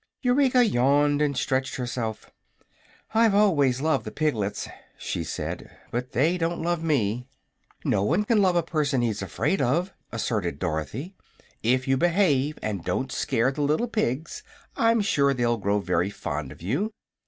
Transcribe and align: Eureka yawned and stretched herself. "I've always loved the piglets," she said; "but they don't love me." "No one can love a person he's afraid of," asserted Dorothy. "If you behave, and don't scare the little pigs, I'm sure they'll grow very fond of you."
Eureka 0.23 0.63
yawned 0.65 1.21
and 1.21 1.37
stretched 1.37 1.75
herself. 1.75 2.31
"I've 3.13 3.35
always 3.35 3.81
loved 3.81 4.03
the 4.03 4.09
piglets," 4.09 4.67
she 4.97 5.23
said; 5.23 5.69
"but 5.91 6.13
they 6.13 6.39
don't 6.39 6.63
love 6.63 6.83
me." 6.83 7.27
"No 7.85 8.01
one 8.01 8.23
can 8.23 8.41
love 8.41 8.55
a 8.55 8.63
person 8.63 9.03
he's 9.03 9.21
afraid 9.21 9.61
of," 9.61 9.93
asserted 10.11 10.57
Dorothy. 10.57 11.13
"If 11.61 11.87
you 11.87 11.97
behave, 11.97 12.57
and 12.63 12.83
don't 12.83 13.11
scare 13.11 13.51
the 13.51 13.61
little 13.61 13.87
pigs, 13.87 14.41
I'm 14.75 15.01
sure 15.01 15.35
they'll 15.35 15.57
grow 15.57 15.77
very 15.79 16.09
fond 16.09 16.51
of 16.51 16.63
you." 16.63 16.89